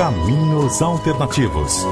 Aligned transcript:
Caminhos 0.00 0.80
Alternativos. 0.80 1.86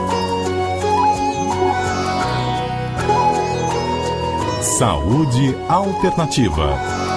Saúde 4.62 5.54
Alternativa. 5.68 7.07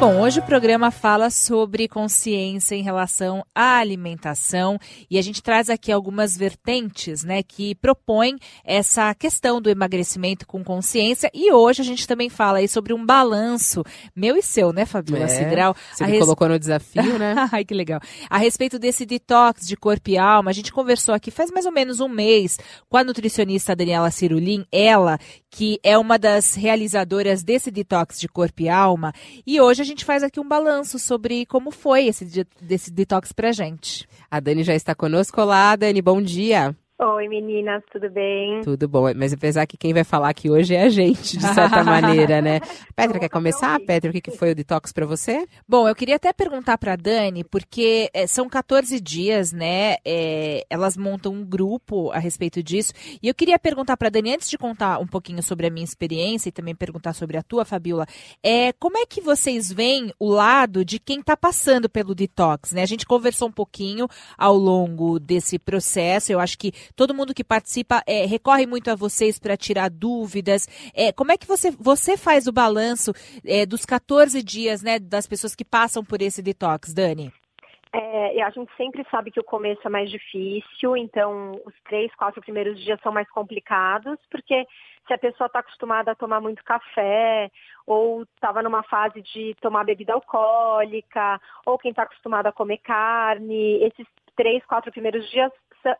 Bom, 0.00 0.20
hoje 0.20 0.38
o 0.38 0.44
programa 0.44 0.92
fala 0.92 1.28
sobre 1.28 1.88
consciência 1.88 2.76
em 2.76 2.82
relação 2.82 3.44
à 3.52 3.78
alimentação 3.78 4.78
e 5.10 5.18
a 5.18 5.22
gente 5.22 5.42
traz 5.42 5.68
aqui 5.68 5.90
algumas 5.90 6.36
vertentes, 6.36 7.24
né, 7.24 7.42
que 7.42 7.74
propõem 7.74 8.38
essa 8.64 9.12
questão 9.12 9.60
do 9.60 9.68
emagrecimento 9.68 10.46
com 10.46 10.62
consciência 10.62 11.28
e 11.34 11.52
hoje 11.52 11.82
a 11.82 11.84
gente 11.84 12.06
também 12.06 12.28
fala 12.28 12.58
aí 12.58 12.68
sobre 12.68 12.94
um 12.94 13.04
balanço 13.04 13.82
meu 14.14 14.36
e 14.36 14.42
seu, 14.42 14.72
né, 14.72 14.86
Fabiola 14.86 15.24
é, 15.24 15.28
Cidral? 15.28 15.74
Você 15.92 16.04
me 16.04 16.12
res... 16.12 16.20
colocou 16.20 16.48
no 16.48 16.60
desafio, 16.60 17.18
né? 17.18 17.34
Ai, 17.50 17.64
que 17.64 17.74
legal. 17.74 17.98
A 18.30 18.38
respeito 18.38 18.78
desse 18.78 19.04
detox 19.04 19.66
de 19.66 19.76
corpo 19.76 20.10
e 20.10 20.16
alma, 20.16 20.50
a 20.50 20.54
gente 20.54 20.72
conversou 20.72 21.12
aqui 21.12 21.32
faz 21.32 21.50
mais 21.50 21.66
ou 21.66 21.72
menos 21.72 21.98
um 21.98 22.08
mês 22.08 22.56
com 22.88 22.96
a 22.96 23.02
nutricionista 23.02 23.74
Daniela 23.74 24.12
Cirulim, 24.12 24.64
ela 24.70 25.18
que 25.50 25.80
é 25.82 25.98
uma 25.98 26.18
das 26.18 26.54
realizadoras 26.54 27.42
desse 27.42 27.70
detox 27.70 28.20
de 28.20 28.28
corpo 28.28 28.62
e 28.62 28.68
alma, 28.68 29.12
e 29.46 29.60
hoje 29.60 29.82
a 29.82 29.87
gente 29.88 30.04
faz 30.04 30.22
aqui 30.22 30.38
um 30.38 30.46
balanço 30.46 30.98
sobre 30.98 31.44
como 31.46 31.70
foi 31.70 32.06
esse 32.06 32.24
desse 32.60 32.90
detox 32.90 33.32
pra 33.32 33.52
gente. 33.52 34.06
A 34.30 34.38
Dani 34.38 34.62
já 34.62 34.74
está 34.74 34.94
conosco. 34.94 35.40
Olá, 35.40 35.74
Dani, 35.74 36.00
bom 36.00 36.22
dia. 36.22 36.76
Oi, 37.00 37.28
meninas, 37.28 37.80
tudo 37.92 38.10
bem? 38.10 38.60
Tudo 38.62 38.88
bom, 38.88 39.04
mas 39.14 39.32
apesar 39.32 39.64
que 39.68 39.76
quem 39.76 39.94
vai 39.94 40.02
falar 40.02 40.30
aqui 40.30 40.50
hoje 40.50 40.74
é 40.74 40.82
a 40.82 40.88
gente, 40.88 41.38
de 41.38 41.46
certa 41.54 41.84
maneira, 41.86 42.42
né? 42.42 42.58
Petra, 42.96 43.20
quer 43.20 43.28
começar? 43.28 43.78
Petra, 43.86 44.10
o 44.10 44.12
que 44.12 44.32
foi 44.32 44.50
o 44.50 44.54
detox 44.54 44.92
para 44.92 45.06
você? 45.06 45.46
Bom, 45.68 45.88
eu 45.88 45.94
queria 45.94 46.16
até 46.16 46.32
perguntar 46.32 46.76
para 46.76 46.96
Dani, 46.96 47.44
porque 47.44 48.10
é, 48.12 48.26
são 48.26 48.48
14 48.48 48.98
dias, 48.98 49.52
né? 49.52 49.98
É, 50.04 50.66
elas 50.68 50.96
montam 50.96 51.34
um 51.34 51.44
grupo 51.44 52.10
a 52.10 52.18
respeito 52.18 52.64
disso. 52.64 52.92
E 53.22 53.28
eu 53.28 53.34
queria 53.34 53.60
perguntar 53.60 53.96
para 53.96 54.08
Dani, 54.08 54.34
antes 54.34 54.50
de 54.50 54.58
contar 54.58 54.98
um 54.98 55.06
pouquinho 55.06 55.40
sobre 55.40 55.68
a 55.68 55.70
minha 55.70 55.84
experiência 55.84 56.48
e 56.48 56.52
também 56.52 56.74
perguntar 56.74 57.12
sobre 57.12 57.36
a 57.36 57.44
tua, 57.44 57.64
Fabiola, 57.64 58.08
é, 58.42 58.72
como 58.72 58.98
é 58.98 59.06
que 59.06 59.20
vocês 59.20 59.72
veem 59.72 60.12
o 60.18 60.28
lado 60.28 60.84
de 60.84 60.98
quem 60.98 61.20
está 61.20 61.36
passando 61.36 61.88
pelo 61.88 62.12
detox, 62.12 62.72
né? 62.72 62.82
A 62.82 62.86
gente 62.86 63.06
conversou 63.06 63.46
um 63.46 63.52
pouquinho 63.52 64.08
ao 64.36 64.56
longo 64.56 65.20
desse 65.20 65.60
processo, 65.60 66.32
eu 66.32 66.40
acho 66.40 66.58
que 66.58 66.72
todo 66.96 67.14
mundo 67.14 67.34
que 67.34 67.44
participa 67.44 68.02
é, 68.06 68.24
recorre 68.24 68.66
muito 68.66 68.90
a 68.90 68.94
vocês 68.94 69.38
para 69.38 69.56
tirar 69.56 69.90
dúvidas. 69.90 70.66
É, 70.94 71.12
como 71.12 71.32
é 71.32 71.36
que 71.36 71.46
você, 71.46 71.70
você 71.70 72.16
faz 72.16 72.46
o 72.46 72.52
balanço 72.52 73.12
é, 73.44 73.64
dos 73.66 73.84
14 73.84 74.42
dias 74.42 74.82
né, 74.82 74.98
das 74.98 75.26
pessoas 75.26 75.54
que 75.54 75.64
passam 75.64 76.04
por 76.04 76.22
esse 76.22 76.42
detox, 76.42 76.92
Dani? 76.92 77.32
É, 77.92 78.42
a 78.42 78.50
gente 78.50 78.70
sempre 78.76 79.04
sabe 79.10 79.30
que 79.30 79.40
o 79.40 79.44
começo 79.44 79.80
é 79.84 79.90
mais 79.90 80.10
difícil, 80.10 80.96
então 80.96 81.52
os 81.64 81.74
três, 81.84 82.14
quatro 82.14 82.40
primeiros 82.40 82.78
dias 82.82 83.00
são 83.02 83.10
mais 83.10 83.28
complicados, 83.30 84.18
porque 84.30 84.66
se 85.06 85.14
a 85.14 85.18
pessoa 85.18 85.46
está 85.46 85.60
acostumada 85.60 86.12
a 86.12 86.14
tomar 86.14 86.40
muito 86.40 86.62
café, 86.62 87.50
ou 87.86 88.22
estava 88.22 88.62
numa 88.62 88.82
fase 88.82 89.22
de 89.22 89.56
tomar 89.60 89.84
bebida 89.84 90.12
alcoólica, 90.12 91.40
ou 91.64 91.78
quem 91.78 91.90
está 91.90 92.02
acostumado 92.02 92.46
a 92.46 92.52
comer 92.52 92.78
carne, 92.78 93.82
esses 93.82 94.06
três, 94.36 94.64
quatro 94.66 94.92
primeiros 94.92 95.28
dias 95.30 95.50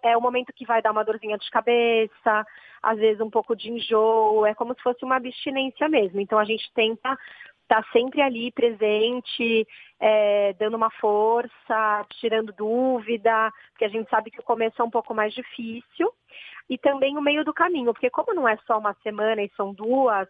é 0.02 0.16
o 0.16 0.20
momento 0.20 0.52
que 0.52 0.66
vai 0.66 0.82
dar 0.82 0.92
uma 0.92 1.04
dorzinha 1.04 1.38
de 1.38 1.50
cabeça, 1.50 2.46
às 2.82 2.98
vezes 2.98 3.20
um 3.20 3.30
pouco 3.30 3.54
de 3.56 3.70
enjoo, 3.70 4.46
é 4.46 4.54
como 4.54 4.74
se 4.74 4.82
fosse 4.82 5.04
uma 5.04 5.16
abstinência 5.16 5.88
mesmo. 5.88 6.20
Então 6.20 6.38
a 6.38 6.44
gente 6.44 6.70
tenta 6.74 7.18
estar 7.62 7.82
tá 7.82 7.88
sempre 7.92 8.22
ali 8.22 8.50
presente, 8.50 9.66
é, 10.00 10.54
dando 10.54 10.76
uma 10.76 10.90
força, 10.90 12.06
tirando 12.20 12.52
dúvida, 12.52 13.52
porque 13.70 13.84
a 13.84 13.88
gente 13.88 14.08
sabe 14.08 14.30
que 14.30 14.40
o 14.40 14.44
começo 14.44 14.80
é 14.80 14.84
um 14.84 14.90
pouco 14.90 15.14
mais 15.14 15.34
difícil. 15.34 16.12
E 16.68 16.76
também 16.76 17.16
o 17.16 17.22
meio 17.22 17.44
do 17.44 17.54
caminho, 17.54 17.92
porque 17.92 18.10
como 18.10 18.34
não 18.34 18.46
é 18.48 18.56
só 18.66 18.78
uma 18.78 18.94
semana 19.02 19.42
e 19.42 19.50
são 19.56 19.72
duas, 19.72 20.28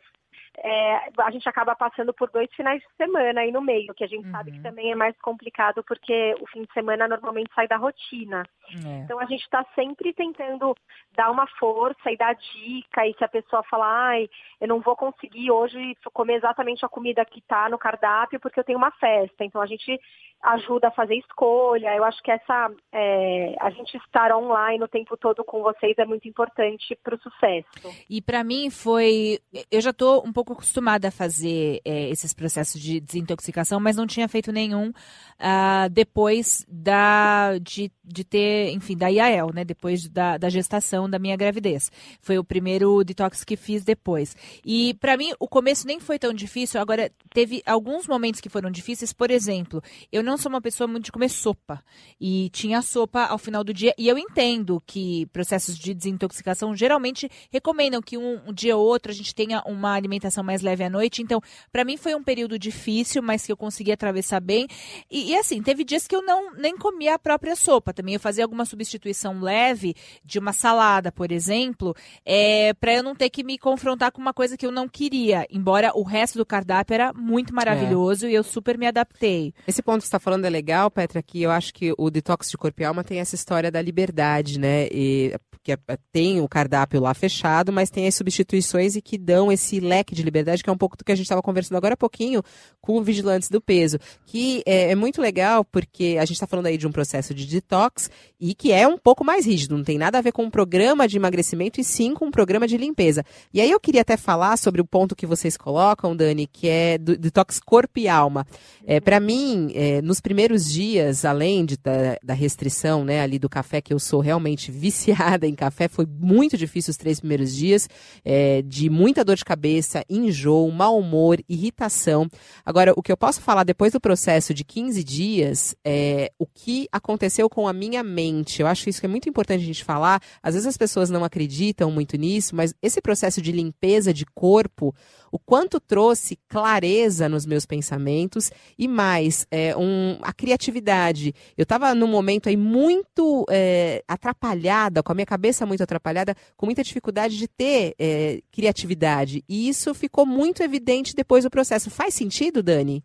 é, 0.63 1.11
a 1.19 1.31
gente 1.31 1.49
acaba 1.49 1.75
passando 1.75 2.13
por 2.13 2.31
dois 2.31 2.49
finais 2.55 2.81
de 2.81 2.89
semana 2.97 3.41
aí 3.41 3.53
no 3.53 3.61
meio, 3.61 3.95
que 3.95 4.05
a 4.05 4.07
gente 4.07 4.27
uhum. 4.27 4.33
sabe 4.33 4.51
que 4.51 4.57
uhum. 4.59 4.63
também 4.63 4.93
é 4.93 4.95
mais 4.95 5.17
complicado 5.21 5.83
porque 5.85 6.35
o 6.41 6.47
fim 6.47 6.63
de 6.63 6.73
semana 6.73 7.07
normalmente 7.07 7.53
sai 7.55 7.69
da 7.69 7.77
rotina. 7.77 8.45
É. 8.85 8.99
Então 8.99 9.19
a 9.19 9.25
gente 9.27 9.43
está 9.43 9.65
sempre 9.75 10.13
tentando 10.13 10.75
dar 11.17 11.31
uma 11.31 11.47
força 11.59 12.11
e 12.11 12.17
dar 12.17 12.35
dica, 12.35 13.07
e 13.07 13.15
se 13.15 13.25
a 13.25 13.29
pessoa 13.29 13.63
falar, 13.65 14.09
ai, 14.09 14.29
eu 14.61 14.69
não 14.69 14.81
vou 14.81 14.97
conseguir 14.97 15.51
hoje 15.51 15.97
comer 16.13 16.35
exatamente 16.35 16.85
a 16.85 16.89
comida 16.89 17.25
que 17.25 17.39
está 17.39 17.69
no 17.69 17.79
cardápio 17.79 18.41
porque 18.41 18.61
eu 18.61 18.65
tenho 18.65 18.79
uma 18.79 18.91
festa. 18.93 19.45
Então 19.45 19.61
a 19.61 19.67
gente 19.67 19.99
ajuda 20.43 20.89
a 20.89 20.93
fazer 20.93 21.17
escolha. 21.17 21.95
Eu 21.97 22.05
acho 22.05 22.23
que 22.23 22.31
essa 22.31 22.71
é, 22.93 23.57
a 23.61 23.71
gente 23.71 23.97
estar 23.97 24.35
online 24.37 24.83
o 24.83 24.89
tempo 24.89 25.17
todo 25.17 25.45
com 25.45 25.63
vocês 25.63 25.97
é 25.99 26.05
muito 26.05 26.29
importante 26.29 26.97
para 27.03 27.15
o 27.15 27.21
sucesso. 27.21 27.67
E 28.09 28.23
para 28.23 28.45
mim 28.45 28.71
foi, 28.71 29.41
eu 29.71 29.81
já 29.81 29.91
estou 29.91 30.25
um 30.25 30.33
pouco 30.33 30.48
acostumada 30.53 31.09
a 31.09 31.11
fazer 31.11 31.81
é, 31.85 32.09
esses 32.11 32.33
processos 32.35 32.81
de 32.81 33.01
desintoxicação, 33.01 33.81
mas 33.81 33.97
não 33.97 34.07
tinha 34.07 34.29
feito 34.29 34.53
nenhum 34.53 34.89
uh, 34.91 35.91
depois 35.91 36.65
da 36.69 37.59
de, 37.59 37.91
de 38.09 38.25
ter, 38.25 38.71
enfim, 38.71 38.97
da 38.97 39.09
IAL, 39.09 39.53
né? 39.53 39.65
Depois 39.65 40.09
da, 40.09 40.39
da 40.39 40.49
gestação 40.49 41.09
da 41.09 41.19
minha 41.19 41.37
gravidez. 41.37 41.91
Foi 42.21 42.39
o 42.39 42.45
primeiro 42.45 43.03
detox 43.05 43.45
que 43.45 43.57
fiz 43.57 43.85
depois. 43.85 44.37
E 44.65 44.95
para 44.95 45.17
mim 45.17 45.33
o 45.39 45.47
começo 45.47 45.87
nem 45.87 46.01
foi 46.01 46.19
tão 46.19 46.33
difícil. 46.33 46.81
Agora 46.81 47.11
teve 47.33 47.63
alguns 47.67 48.07
momentos 48.07 48.41
que 48.41 48.49
foram 48.49 48.71
difíceis. 48.71 49.13
Por 49.13 49.31
exemplo, 49.31 49.83
eu 50.11 50.23
não 50.23 50.37
sou 50.37 50.51
uma 50.51 50.61
pessoa 50.61 50.89
muito 50.89 51.05
de 51.05 51.13
comer 51.13 51.29
sopa. 51.29 51.83
E 52.21 52.51
tinha 52.51 52.83
sopa 52.83 53.25
ao 53.25 53.39
final 53.39 53.63
do 53.63 53.73
dia. 53.73 53.95
E 53.99 54.09
eu 54.09 54.19
entendo 54.19 54.83
que 54.87 55.27
processos 55.27 55.79
de 55.79 55.95
desintoxicação 55.95 56.75
geralmente 56.75 57.31
recomendam 57.51 58.01
que 58.01 58.17
um, 58.17 58.41
um 58.47 58.53
dia 58.53 58.77
ou 58.77 58.87
outro 58.87 59.13
a 59.13 59.15
gente 59.15 59.35
tenha 59.35 59.63
uma 59.67 59.93
alimentação 59.95 60.43
mais 60.43 60.63
leve 60.63 60.85
à 60.85 60.91
noite. 60.91 61.23
Então, 61.23 61.41
para 61.71 61.85
mim 61.85 61.97
foi 61.97 62.15
um 62.15 62.23
período 62.23 62.59
difícil, 62.59 63.23
mas 63.23 63.45
que 63.45 63.53
eu 63.53 63.57
consegui 63.57 63.93
atravessar 63.93 64.41
bem. 64.41 64.67
E, 65.11 65.33
e, 65.33 65.37
assim, 65.37 65.63
teve 65.63 65.85
dias 65.85 66.07
que 66.07 66.15
eu 66.15 66.23
não 66.23 66.55
nem 66.55 66.77
comia 66.77 67.15
a 67.15 67.19
própria 67.19 67.57
sopa. 67.57 67.93
Também 67.99 68.15
eu 68.15 68.21
fazia 68.21 68.45
alguma 68.45 68.65
substituição 68.65 69.41
leve 69.41 69.93
de 70.25 70.39
uma 70.39 70.53
salada, 70.53 71.11
por 71.11 71.33
exemplo, 71.33 71.97
é, 72.25 72.73
para 72.75 72.95
eu 72.95 73.03
não 73.03 73.13
ter 73.13 73.29
que 73.29 73.43
me 73.43 73.59
confrontar 73.59 74.13
com 74.13 74.21
uma 74.21 74.33
coisa 74.33 74.57
que 74.57 74.65
eu 74.65 74.71
não 74.71 74.89
queria. 74.89 75.45
Embora 75.51 75.91
o 75.97 76.05
resto 76.05 76.39
do 76.39 76.47
cardápio 76.47 76.95
era 76.95 77.13
muito 77.13 77.53
maravilhoso 77.53 78.27
é. 78.27 78.31
e 78.31 78.35
eu 78.35 78.45
super 78.45 78.79
me 78.79 78.87
adaptei. 78.87 79.53
Esse 79.67 79.83
ponto 79.83 79.97
que 79.97 80.05
você 80.05 80.07
está 80.07 80.21
falando 80.21 80.45
é 80.45 80.49
legal, 80.51 80.89
Petra, 80.93 81.21
que 81.21 81.43
eu 81.43 81.51
acho 81.51 81.75
que 81.75 81.93
o 81.99 82.09
detox 82.09 82.49
de 82.49 82.57
corpo 82.57 82.81
e 82.81 82.85
alma 82.85 83.03
tem 83.03 83.19
essa 83.19 83.35
história 83.35 83.69
da 83.69 83.83
liberdade, 83.83 84.61
né? 84.61 84.87
E, 84.93 85.35
porque 85.59 85.77
tem 86.13 86.41
o 86.41 86.49
cardápio 86.49 87.01
lá 87.01 87.13
fechado, 87.15 87.73
mas 87.73 87.91
tem 87.91 88.07
as 88.07 88.15
substituições 88.15 88.97
e 88.97 89.03
que 89.03 89.19
dão 89.19 89.51
esse 89.53 89.81
leque 89.81 90.15
de 90.15 90.23
liberdade, 90.23 90.63
que 90.63 90.71
é 90.71 90.73
um 90.73 90.79
pouco 90.79 90.97
do 90.97 91.05
que 91.05 91.13
a 91.13 91.15
gente 91.15 91.25
estava 91.25 91.43
conversando 91.43 91.77
agora 91.77 91.95
há 91.95 91.97
pouquinho 91.97 92.43
com 92.81 92.97
o 92.97 93.03
Vigilantes 93.03 93.51
do 93.51 93.61
Peso, 93.61 93.99
que 94.27 94.63
é, 94.65 94.93
é 94.93 94.95
muito 94.95 95.21
legal 95.21 95.65
porque 95.65 96.17
a 96.19 96.25
gente 96.25 96.35
está 96.35 96.47
falando 96.47 96.67
aí 96.67 96.79
de 96.79 96.87
um 96.87 96.93
processo 96.93 97.35
de 97.35 97.47
detox 97.47 98.11
e 98.41 98.55
que 98.55 98.73
é 98.73 98.87
um 98.87 98.97
pouco 98.97 99.25
mais 99.25 99.47
rígido, 99.47 99.77
não 99.77 99.85
tem 99.85 99.99
nada 99.99 100.19
a 100.19 100.21
ver 100.21 100.33
com 100.33 100.45
um 100.45 100.51
programa 100.51 101.09
de 101.09 101.17
emagrecimento 101.17 101.81
e 101.81 101.85
sim 101.85 102.15
com 102.15 102.27
um 102.27 102.31
programa 102.31 102.67
de 102.67 102.77
limpeza. 102.77 103.25
E 103.53 103.61
aí 103.61 103.71
eu 103.71 103.81
queria 103.81 104.03
até 104.03 104.17
falar 104.17 104.57
sobre 104.57 104.81
o 104.81 104.87
ponto 104.87 105.17
que 105.17 105.27
vocês 105.27 105.57
colocam, 105.57 106.17
Dani, 106.17 106.47
que 106.47 106.69
é 106.69 106.99
do 106.99 107.17
detox 107.17 107.59
corpo 107.59 107.99
e 107.99 108.09
alma. 108.09 108.47
É, 108.87 109.01
Para 109.01 109.19
mim, 109.21 109.73
é, 109.75 110.01
nos 110.03 110.21
primeiros 110.21 110.71
dias, 110.71 111.25
além 111.25 111.65
de, 111.65 111.77
da, 111.77 112.17
da, 112.23 112.35
restrição 112.35 113.05
né, 113.05 113.21
ali 113.21 113.39
do 113.39 113.49
café, 113.49 113.81
que 113.81 113.93
eu 113.93 113.99
sou 113.99 114.21
realmente 114.21 114.71
viciada 114.73 115.47
em 115.49 115.55
café, 115.55 115.89
foi 115.89 116.07
muito 116.07 116.57
difícil 116.57 116.91
os 116.91 116.97
três 116.97 117.21
primeiros 117.21 117.55
dias, 117.55 117.89
é, 118.25 118.63
de 118.63 118.91
muita 118.91 119.25
dor 119.25 119.37
de 119.37 119.45
cabeça, 119.45 120.05
enjoo, 120.09 120.71
mau 120.71 120.99
humor, 120.99 121.43
irritação. 121.49 122.29
Agora, 122.65 122.93
o 122.97 123.03
que 123.03 123.11
eu 123.11 123.17
posso 123.17 123.41
falar 123.41 123.65
depois 123.65 123.93
do 123.93 124.01
processo 124.01 124.53
de 124.53 124.65
15 124.65 125.03
dias 125.03 125.75
é 125.85 126.31
o 126.39 126.47
que 126.47 126.89
aconteceu 126.93 127.49
com 127.49 127.67
a 127.67 127.73
minha 127.73 128.03
mente. 128.03 128.61
Eu 128.61 128.67
acho 128.67 128.89
isso 128.89 129.01
que 129.01 129.07
é 129.07 129.09
muito 129.09 129.29
importante 129.29 129.63
a 129.63 129.67
gente 129.67 129.85
falar. 129.85 130.21
Às 130.43 130.55
vezes 130.55 130.67
as 130.67 130.77
pessoas 130.77 131.11
não 131.11 131.25
acreditam 131.25 131.91
muito 131.91 132.17
nisso, 132.17 132.55
mas 132.55 132.75
esse 132.83 133.01
processo 133.01 133.41
de 133.41 133.53
limpeza 133.53 134.13
de 134.13 134.27
corpo, 134.27 134.95
o 135.31 135.39
quanto 135.39 135.81
trouxe 135.81 136.39
clareza 136.49 137.29
nos 137.29 137.47
meus 137.47 137.67
pensamentos 137.67 138.51
e 138.79 138.89
mais, 138.89 139.47
é, 139.51 139.77
um, 139.77 140.19
a 140.23 140.33
criatividade. 140.33 141.35
Eu 141.57 141.63
estava 141.63 141.95
num 141.95 142.07
momento 142.07 142.49
aí 142.49 142.57
muito 142.57 143.45
é, 143.51 144.03
atrapalhada, 144.07 145.03
com 145.03 145.13
a 145.13 145.15
minha 145.15 145.27
cabeça 145.27 145.38
muito 145.67 145.83
atrapalhada, 145.83 146.35
com 146.57 146.67
muita 146.67 146.83
dificuldade 146.83 147.37
de 147.37 147.49
ter 147.49 147.95
é, 147.99 148.41
criatividade. 148.53 149.43
E 149.49 149.69
isso 149.69 149.95
ficou 149.95 150.27
muito 150.27 150.63
evidente 150.63 151.15
depois 151.15 151.45
do 151.45 151.51
processo. 151.51 151.91
Faz 151.91 152.15
sentido, 152.15 152.63
Dani? 152.63 153.03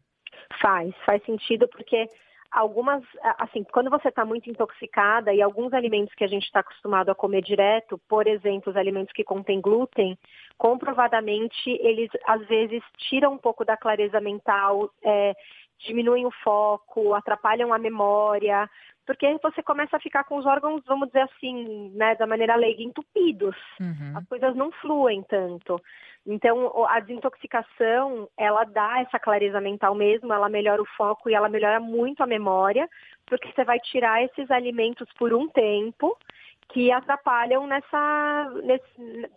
Faz, 0.62 0.94
faz 1.06 1.24
sentido 1.26 1.68
porque 1.68 2.08
algumas, 2.54 3.04
assim, 3.40 3.64
quando 3.64 3.90
você 3.90 4.10
está 4.10 4.24
muito 4.24 4.50
intoxicada 4.50 5.34
e 5.34 5.42
alguns 5.42 5.74
alimentos 5.74 6.14
que 6.14 6.24
a 6.24 6.28
gente 6.28 6.44
está 6.44 6.60
acostumado 6.60 7.10
a 7.10 7.16
comer 7.16 7.42
direto, 7.42 8.00
por 8.08 8.28
exemplo, 8.28 8.72
os 8.72 8.78
alimentos 8.78 9.12
que 9.12 9.24
contêm 9.24 9.60
glúten, 9.60 10.18
comprovadamente 10.56 11.70
eles 11.82 12.10
às 12.28 12.46
vezes 12.48 12.84
tiram 13.10 13.34
um 13.34 13.38
pouco 13.38 13.66
da 13.66 13.76
clareza 13.76 14.22
mental, 14.22 14.92
é, 15.04 15.34
diminuem 15.80 16.26
o 16.26 16.32
foco, 16.44 17.14
atrapalham 17.14 17.74
a 17.74 17.78
memória, 17.78 18.70
porque 19.06 19.38
você 19.42 19.62
começa 19.62 19.98
a 19.98 20.00
ficar 20.00 20.24
com 20.24 20.38
os 20.38 20.46
órgãos, 20.46 20.82
vamos 20.86 21.08
dizer 21.08 21.22
assim, 21.22 21.92
né, 21.94 22.16
da 22.16 22.26
maneira 22.26 22.56
leiga, 22.56 22.82
entupidos. 22.82 23.56
Uhum. 23.80 24.18
As 24.18 24.26
coisas 24.28 24.56
não 24.56 24.72
fluem 24.72 25.24
tanto. 25.24 25.80
Então, 26.26 26.72
a 26.88 27.02
desintoxicação, 27.02 28.30
ela 28.38 28.64
dá 28.64 29.02
essa 29.02 29.20
clareza 29.20 29.60
mental 29.60 29.94
mesmo, 29.94 30.32
ela 30.32 30.48
melhora 30.48 30.82
o 30.82 30.88
foco 30.98 31.30
e 31.30 31.34
ela 31.34 31.50
melhora 31.50 31.82
muito 31.82 32.24
a 32.24 32.28
memória, 32.28 32.90
porque 33.26 33.52
você 33.52 33.66
vai 33.66 33.78
tirar 33.80 34.24
esses 34.24 34.50
alimentos 34.50 35.08
por 35.18 35.34
um 35.34 35.50
tempo 35.50 36.18
que 36.70 36.92
atrapalham 36.92 37.68
nessa, 37.68 38.54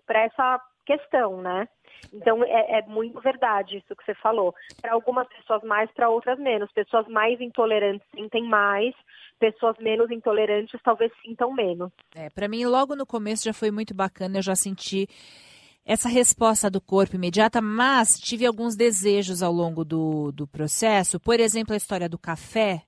para 0.06 0.20
essa 0.20 0.60
questão, 0.86 1.42
né? 1.42 1.68
Então 2.12 2.42
é, 2.44 2.78
é, 2.78 2.82
muito 2.86 3.20
verdade 3.20 3.78
isso 3.78 3.94
que 3.96 4.04
você 4.04 4.14
falou. 4.14 4.54
Para 4.80 4.92
algumas 4.92 5.28
pessoas 5.28 5.62
mais, 5.62 5.90
para 5.92 6.08
outras 6.08 6.38
menos. 6.38 6.70
Pessoas 6.72 7.06
mais 7.08 7.40
intolerantes 7.40 8.06
sentem 8.14 8.44
mais, 8.48 8.94
pessoas 9.38 9.76
menos 9.78 10.10
intolerantes 10.10 10.80
talvez 10.82 11.12
sintam 11.22 11.52
menos. 11.52 11.90
É, 12.14 12.30
para 12.30 12.48
mim 12.48 12.64
logo 12.64 12.94
no 12.94 13.06
começo 13.06 13.44
já 13.44 13.52
foi 13.52 13.70
muito 13.70 13.94
bacana, 13.94 14.38
eu 14.38 14.42
já 14.42 14.54
senti 14.54 15.08
essa 15.84 16.08
resposta 16.08 16.68
do 16.68 16.80
corpo 16.80 17.14
imediata, 17.14 17.60
mas 17.62 18.18
tive 18.18 18.44
alguns 18.44 18.74
desejos 18.74 19.40
ao 19.40 19.52
longo 19.52 19.84
do, 19.84 20.32
do 20.32 20.46
processo. 20.46 21.20
Por 21.20 21.38
exemplo, 21.38 21.74
a 21.74 21.76
história 21.76 22.08
do 22.08 22.18
café. 22.18 22.82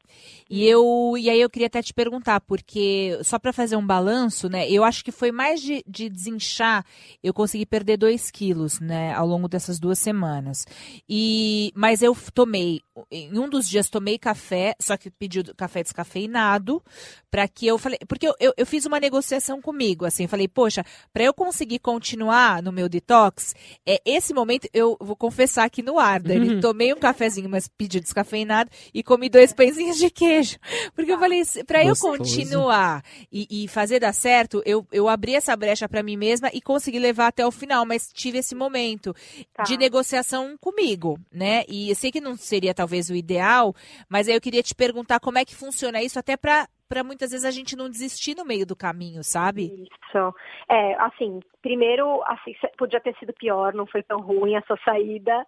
E 0.50 0.64
eu 0.66 1.14
e 1.18 1.28
aí 1.28 1.40
eu 1.40 1.50
queria 1.50 1.66
até 1.66 1.82
te 1.82 1.92
perguntar, 1.92 2.40
porque 2.40 3.18
só 3.22 3.38
para 3.38 3.52
fazer 3.52 3.76
um 3.76 3.86
balanço, 3.86 4.48
né? 4.48 4.70
Eu 4.70 4.84
acho 4.84 5.04
que 5.04 5.12
foi 5.12 5.30
mais 5.30 5.60
de, 5.60 5.84
de 5.86 6.08
desinchar, 6.08 6.84
eu 7.22 7.34
consegui 7.34 7.66
perder 7.66 7.96
2 7.96 8.30
quilos, 8.30 8.80
né, 8.80 9.12
ao 9.14 9.26
longo 9.26 9.48
dessas 9.48 9.78
duas 9.78 9.98
semanas. 9.98 10.66
E 11.08 11.72
mas 11.74 12.02
eu 12.02 12.16
tomei, 12.32 12.80
em 13.10 13.38
um 13.38 13.48
dos 13.48 13.68
dias 13.68 13.88
tomei 13.90 14.18
café, 14.18 14.74
só 14.80 14.96
que 14.96 15.10
pedi 15.10 15.42
café 15.54 15.82
descafeinado, 15.82 16.82
para 17.30 17.46
que 17.46 17.66
eu 17.66 17.76
falei, 17.78 17.98
porque 18.08 18.26
eu, 18.26 18.34
eu, 18.40 18.54
eu, 18.56 18.66
fiz 18.66 18.86
uma 18.86 18.98
negociação 18.98 19.60
comigo, 19.60 20.04
assim, 20.04 20.26
falei, 20.26 20.48
poxa, 20.48 20.84
para 21.12 21.24
eu 21.24 21.34
conseguir 21.34 21.78
continuar 21.78 22.62
no 22.62 22.72
meu 22.72 22.88
detox, 22.88 23.54
é 23.86 24.00
esse 24.04 24.32
momento 24.32 24.68
eu 24.72 24.96
vou 25.00 25.14
confessar 25.14 25.64
aqui 25.64 25.82
no 25.82 25.98
ar, 25.98 26.20
Dani, 26.20 26.54
uhum. 26.54 26.60
tomei 26.60 26.92
um 26.92 26.98
cafezinho, 26.98 27.48
mas 27.48 27.68
pedi 27.68 28.00
descafeinado 28.00 28.70
e 28.94 29.02
comi 29.02 29.28
dois 29.28 29.52
pãezinhos 29.52 29.97
de 29.98 30.10
queijo. 30.10 30.58
Porque 30.94 31.12
eu 31.12 31.18
falei, 31.18 31.42
para 31.66 31.84
eu 31.84 31.94
continuar 31.96 33.02
e, 33.30 33.64
e, 33.64 33.68
fazer 33.68 34.00
dar 34.00 34.12
certo, 34.12 34.62
eu, 34.64 34.86
eu 34.92 35.08
abri 35.08 35.34
essa 35.34 35.56
brecha 35.56 35.88
para 35.88 36.02
mim 36.02 36.16
mesma 36.16 36.48
e 36.52 36.60
consegui 36.60 36.98
levar 36.98 37.28
até 37.28 37.46
o 37.46 37.50
final, 37.50 37.84
mas 37.84 38.12
tive 38.12 38.38
esse 38.38 38.54
momento 38.54 39.14
tá. 39.54 39.62
de 39.64 39.76
negociação 39.76 40.56
comigo, 40.58 41.18
né? 41.32 41.64
E 41.68 41.90
eu 41.90 41.94
sei 41.94 42.10
que 42.10 42.20
não 42.20 42.36
seria 42.36 42.74
talvez 42.74 43.10
o 43.10 43.14
ideal, 43.14 43.74
mas 44.08 44.28
aí 44.28 44.34
eu 44.34 44.40
queria 44.40 44.62
te 44.62 44.74
perguntar 44.74 45.20
como 45.20 45.38
é 45.38 45.44
que 45.44 45.54
funciona 45.54 46.02
isso 46.02 46.18
até 46.18 46.36
para 46.36 46.68
para 46.88 47.04
muitas 47.04 47.30
vezes 47.30 47.44
a 47.44 47.50
gente 47.50 47.76
não 47.76 47.90
desistir 47.90 48.34
no 48.34 48.46
meio 48.46 48.64
do 48.64 48.74
caminho, 48.74 49.22
sabe? 49.22 49.66
Isso. 49.66 50.34
É, 50.70 50.94
assim, 50.94 51.38
primeiro, 51.60 52.22
assim, 52.24 52.54
podia 52.78 52.98
ter 52.98 53.14
sido 53.18 53.32
pior, 53.34 53.74
não 53.74 53.86
foi 53.86 54.02
tão 54.02 54.18
ruim 54.20 54.56
a 54.56 54.62
sua 54.62 54.78
saída. 54.82 55.46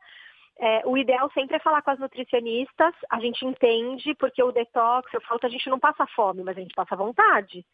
É, 0.62 0.82
o 0.84 0.94
ideal 0.94 1.30
sempre 1.32 1.56
é 1.56 1.60
falar 1.60 1.80
com 1.80 1.90
as 1.90 1.98
nutricionistas, 1.98 2.94
a 3.10 3.18
gente 3.18 3.46
entende, 3.46 4.14
porque 4.16 4.42
o 4.42 4.52
detox, 4.52 5.10
eu 5.14 5.20
falo 5.22 5.40
que 5.40 5.46
a 5.46 5.50
gente 5.50 5.70
não 5.70 5.78
passa 5.78 6.06
fome, 6.08 6.42
mas 6.42 6.54
a 6.54 6.60
gente 6.60 6.74
passa 6.74 6.94
vontade. 6.94 7.64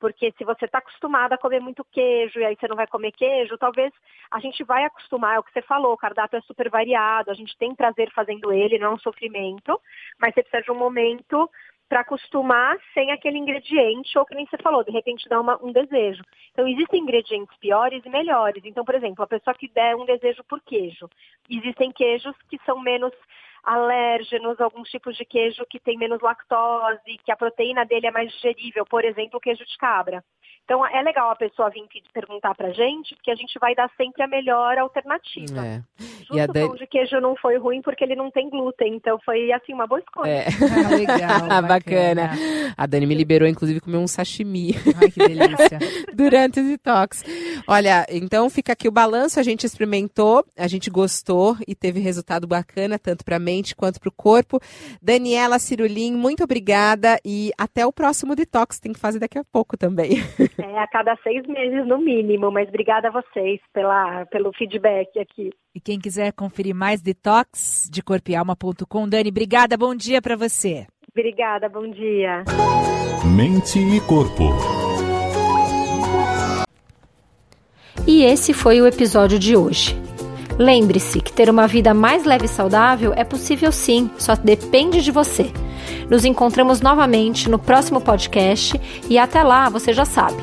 Porque 0.00 0.34
se 0.36 0.44
você 0.44 0.64
está 0.64 0.78
acostumada 0.78 1.36
a 1.36 1.38
comer 1.38 1.60
muito 1.60 1.84
queijo 1.84 2.40
e 2.40 2.44
aí 2.44 2.56
você 2.56 2.66
não 2.66 2.74
vai 2.74 2.88
comer 2.88 3.12
queijo, 3.12 3.56
talvez 3.56 3.92
a 4.32 4.40
gente 4.40 4.64
vai 4.64 4.84
acostumar, 4.84 5.36
é 5.36 5.38
o 5.38 5.44
que 5.44 5.52
você 5.52 5.62
falou, 5.62 5.92
o 5.92 5.96
cardápio 5.96 6.36
é 6.36 6.40
super 6.40 6.68
variado, 6.68 7.30
a 7.30 7.34
gente 7.34 7.56
tem 7.56 7.72
prazer 7.72 8.10
fazendo 8.12 8.52
ele, 8.52 8.80
não 8.80 8.88
é 8.88 8.94
um 8.94 8.98
sofrimento, 8.98 9.80
mas 10.18 10.34
você 10.34 10.42
precisa 10.42 10.64
de 10.64 10.72
um 10.72 10.78
momento 10.78 11.48
para 11.88 12.00
acostumar 12.00 12.78
sem 12.92 13.12
aquele 13.12 13.38
ingrediente, 13.38 14.18
ou 14.18 14.24
que 14.24 14.34
nem 14.34 14.46
você 14.46 14.56
falou, 14.58 14.82
de 14.82 14.90
repente 14.90 15.28
dá 15.28 15.40
uma, 15.40 15.62
um 15.62 15.70
desejo. 15.72 16.22
Então, 16.52 16.66
existem 16.66 17.00
ingredientes 17.00 17.56
piores 17.58 18.04
e 18.04 18.08
melhores. 18.08 18.62
Então, 18.64 18.84
por 18.84 18.94
exemplo, 18.94 19.22
a 19.22 19.26
pessoa 19.26 19.54
que 19.54 19.68
der 19.68 19.94
um 19.96 20.04
desejo 20.04 20.42
por 20.44 20.60
queijo, 20.62 21.08
existem 21.48 21.92
queijos 21.92 22.34
que 22.48 22.58
são 22.64 22.80
menos 22.80 23.12
alérgenos, 23.62 24.60
alguns 24.60 24.88
tipos 24.90 25.16
de 25.16 25.24
queijo 25.24 25.64
que 25.66 25.80
tem 25.80 25.96
menos 25.96 26.20
lactose, 26.20 27.18
que 27.24 27.32
a 27.32 27.36
proteína 27.36 27.84
dele 27.84 28.06
é 28.06 28.10
mais 28.10 28.30
digerível, 28.32 28.84
por 28.84 29.04
exemplo, 29.04 29.38
o 29.38 29.40
queijo 29.40 29.64
de 29.64 29.76
cabra. 29.78 30.22
Então 30.64 30.84
é 30.86 31.02
legal 31.02 31.30
a 31.30 31.36
pessoa 31.36 31.68
vir 31.68 31.86
perguntar 32.12 32.54
pra 32.54 32.70
gente, 32.70 33.14
porque 33.14 33.30
a 33.30 33.34
gente 33.34 33.58
vai 33.58 33.74
dar 33.74 33.90
sempre 33.98 34.22
a 34.22 34.26
melhor 34.26 34.78
alternativa. 34.78 35.64
É. 35.64 35.82
Justo 35.98 36.36
e 36.36 36.40
a 36.40 36.44
o 36.44 36.52
pão 36.52 36.74
de 36.74 36.86
queijo 36.86 37.20
não 37.20 37.36
foi 37.36 37.58
ruim 37.58 37.82
porque 37.82 38.02
ele 38.02 38.16
não 38.16 38.30
tem 38.30 38.48
glúten, 38.48 38.94
então 38.94 39.18
foi 39.24 39.52
assim 39.52 39.74
uma 39.74 39.86
boa 39.86 40.00
escolha. 40.00 40.30
É. 40.30 40.44
Ah, 40.84 40.88
legal, 40.88 41.16
bacana. 41.18 41.62
bacana. 41.62 42.30
A 42.76 42.86
Dani 42.86 43.06
me 43.06 43.14
liberou 43.14 43.48
inclusive 43.48 43.80
comer 43.80 43.98
um 43.98 44.06
sashimi. 44.06 44.74
Ai, 45.00 45.10
que 45.10 45.18
delícia. 45.26 45.78
Durante 46.14 46.60
o 46.60 46.64
detox. 46.64 47.24
Olha, 47.66 48.06
então 48.10 48.48
fica 48.50 48.72
aqui 48.72 48.88
o 48.88 48.92
balanço, 48.92 49.40
a 49.40 49.42
gente 49.42 49.64
experimentou, 49.64 50.44
a 50.56 50.66
gente 50.66 50.90
gostou 50.90 51.56
e 51.66 51.74
teve 51.74 52.00
resultado 52.00 52.46
bacana 52.46 52.98
tanto 52.98 53.24
para 53.24 53.38
mente 53.38 53.74
quanto 53.74 54.00
para 54.00 54.08
o 54.08 54.12
corpo. 54.12 54.60
Daniela 55.02 55.58
Cirulim, 55.58 56.12
muito 56.12 56.44
obrigada 56.44 57.18
e 57.24 57.50
até 57.58 57.86
o 57.86 57.92
próximo 57.92 58.34
detox, 58.34 58.80
tem 58.80 58.92
que 58.92 59.00
fazer 59.00 59.18
daqui 59.18 59.38
a 59.38 59.44
pouco 59.44 59.76
também. 59.76 60.18
É, 60.58 60.78
a 60.78 60.86
cada 60.86 61.16
seis 61.22 61.46
meses 61.46 61.86
no 61.86 61.98
mínimo, 61.98 62.50
mas 62.50 62.68
obrigada 62.68 63.08
a 63.08 63.10
vocês 63.10 63.60
pela, 63.72 64.26
pelo 64.26 64.52
feedback 64.52 65.18
aqui. 65.18 65.50
E 65.74 65.80
quem 65.80 65.98
quiser 65.98 66.32
conferir 66.32 66.74
mais 66.74 67.00
detox 67.00 67.88
de 67.90 68.02
corpoalma.com, 68.02 69.08
Dani, 69.08 69.30
obrigada, 69.30 69.76
bom 69.76 69.94
dia 69.94 70.22
para 70.22 70.36
você. 70.36 70.86
Obrigada, 71.16 71.68
bom 71.68 71.88
dia. 71.88 72.42
Mente 73.24 73.78
e 73.78 74.00
corpo. 74.00 74.50
E 78.04 78.24
esse 78.24 78.52
foi 78.52 78.80
o 78.80 78.86
episódio 78.88 79.38
de 79.38 79.56
hoje. 79.56 79.96
Lembre-se 80.58 81.20
que 81.20 81.32
ter 81.32 81.48
uma 81.48 81.68
vida 81.68 81.94
mais 81.94 82.24
leve 82.24 82.46
e 82.46 82.48
saudável 82.48 83.12
é 83.14 83.22
possível 83.22 83.70
sim, 83.70 84.10
só 84.18 84.34
depende 84.34 85.02
de 85.02 85.12
você. 85.12 85.52
Nos 86.10 86.24
encontramos 86.24 86.80
novamente 86.80 87.48
no 87.48 87.60
próximo 87.60 88.00
podcast 88.00 88.80
e 89.08 89.16
até 89.16 89.44
lá, 89.44 89.68
você 89.68 89.92
já 89.92 90.04
sabe. 90.04 90.42